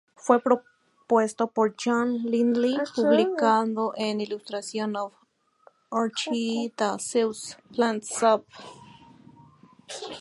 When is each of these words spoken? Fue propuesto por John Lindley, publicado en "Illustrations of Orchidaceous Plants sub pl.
Fue 0.15 0.41
propuesto 0.41 1.45
por 1.51 1.75
John 1.79 2.23
Lindley, 2.23 2.75
publicado 2.95 3.93
en 3.95 4.19
"Illustrations 4.19 4.95
of 4.97 5.13
Orchidaceous 5.89 7.59
Plants 7.71 8.07
sub 8.17 8.43
pl. 9.85 10.17